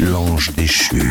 [0.00, 1.10] L'ange déchu.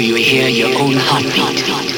[0.00, 1.89] you hear your own heartbeat?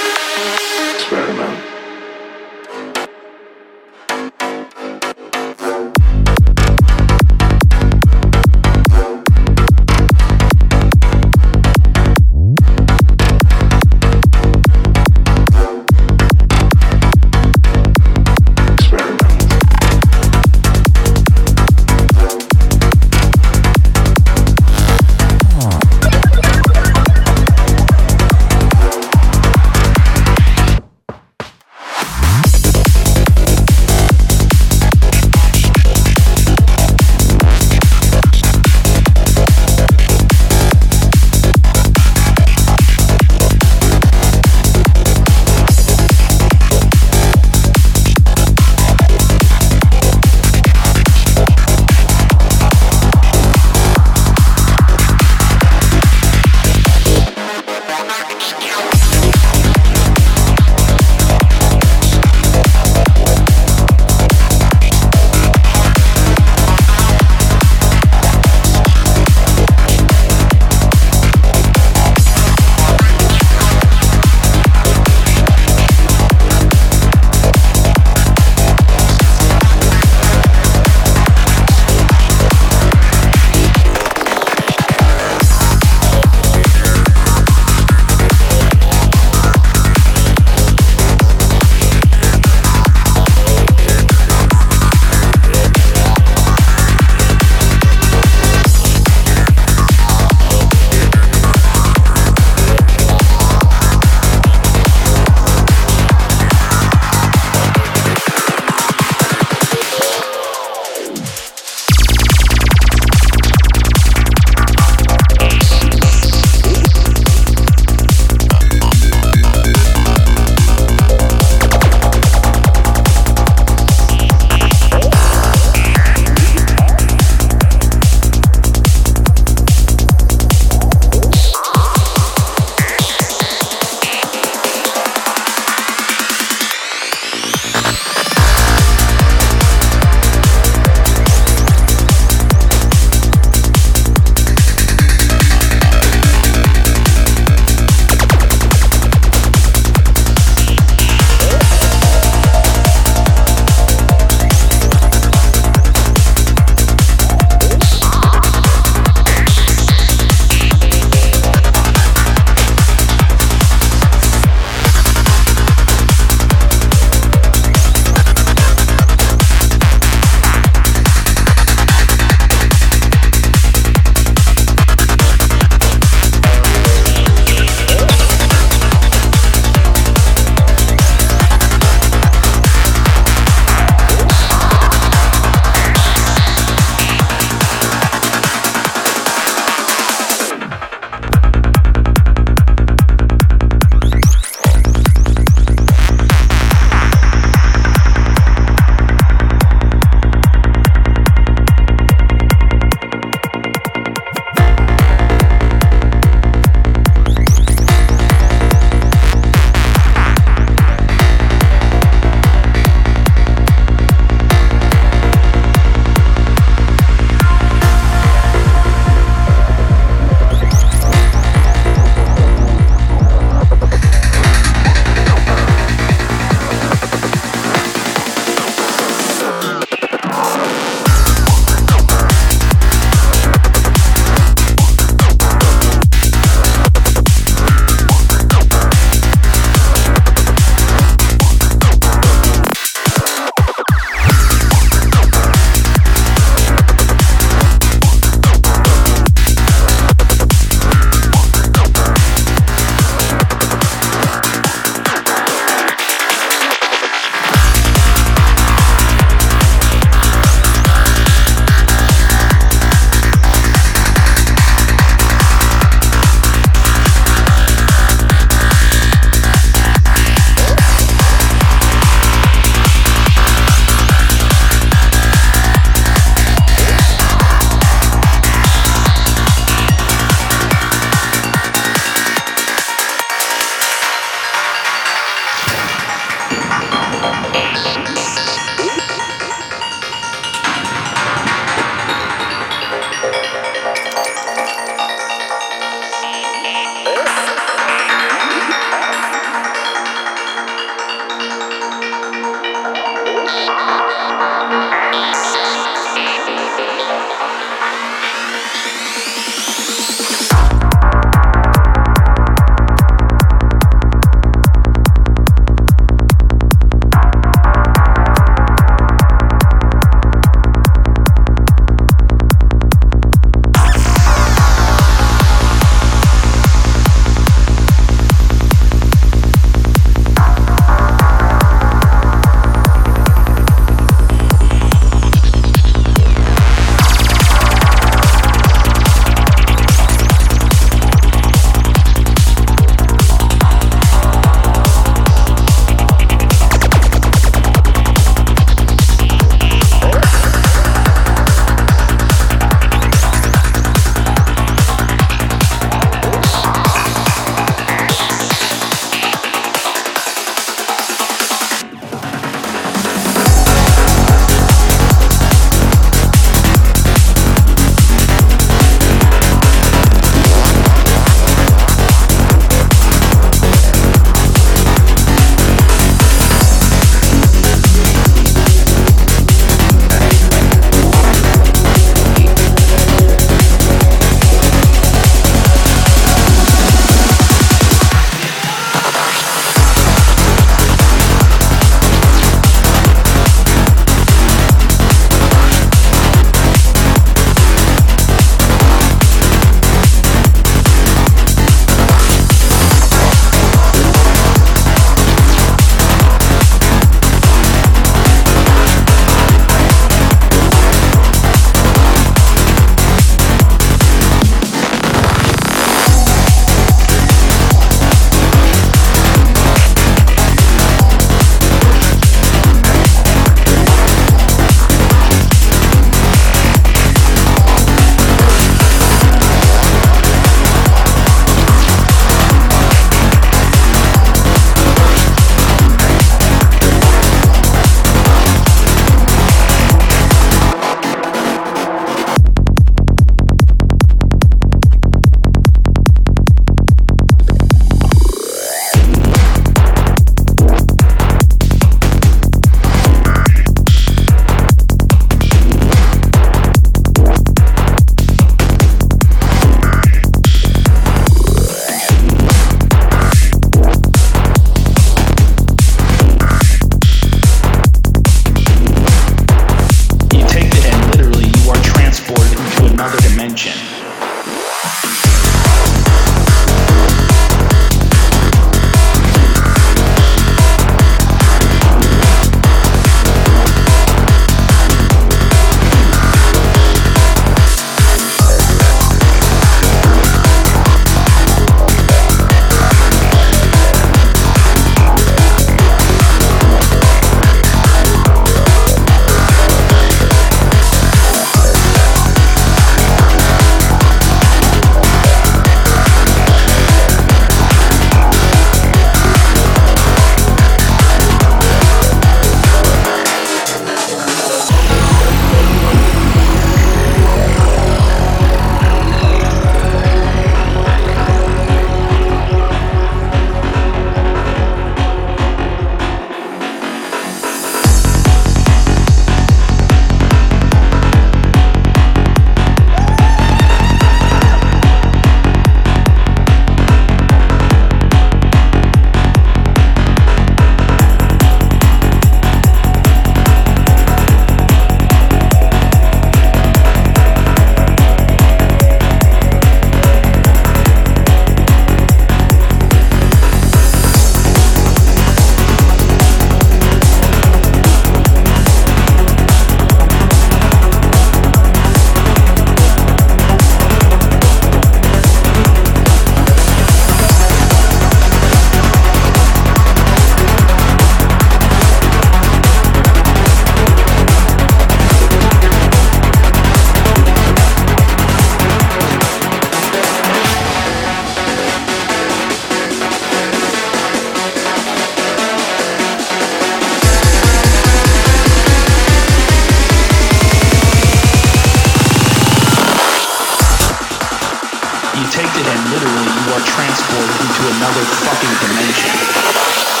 [595.21, 600.00] you take to him literally, you are transported into another fucking dimension.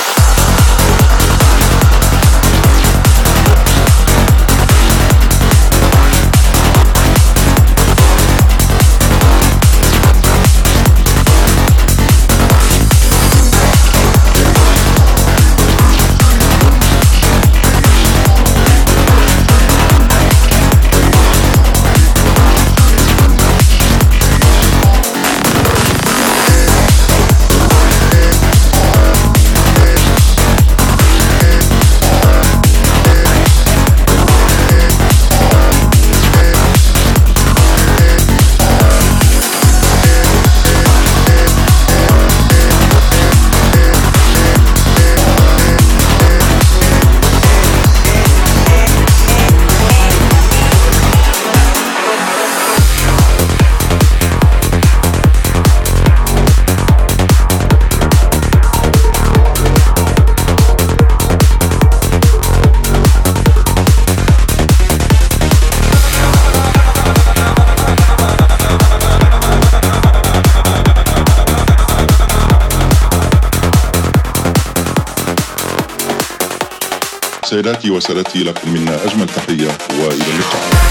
[77.51, 80.90] سيداتي وسادتي لكم منا أجمل تحية وإلى اللقاء.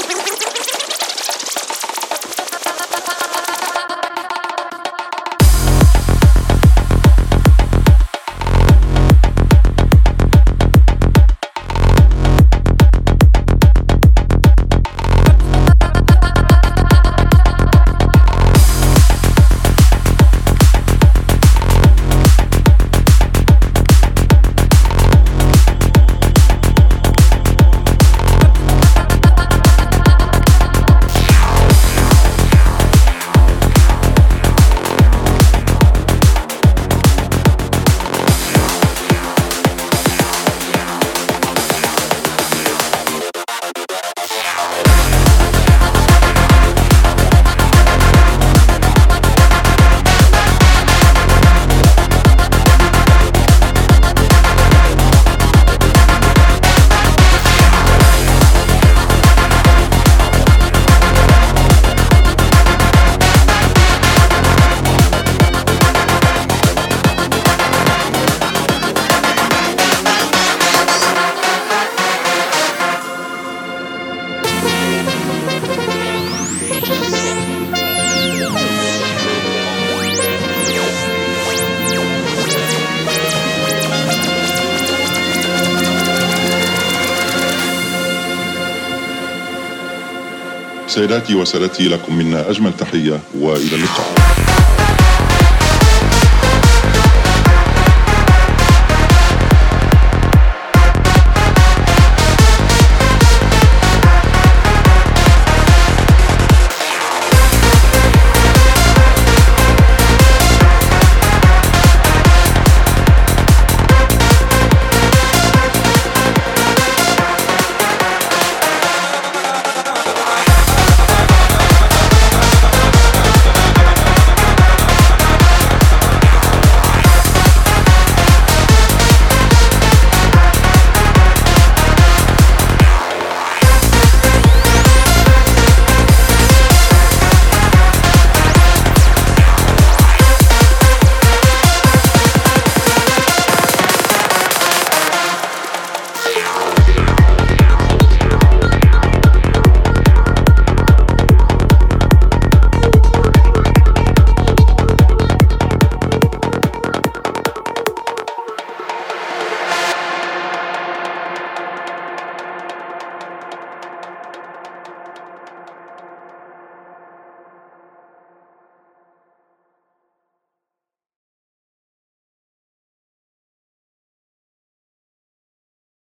[90.91, 94.30] سيداتي وسادتي لكم منا أجمل تحية وإلى اللقاء.